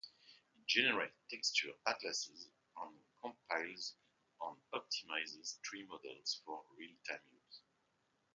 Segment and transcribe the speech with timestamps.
[0.57, 3.93] It generates texture atlases and compiles
[4.41, 7.61] and optimizes tree models for real-time use.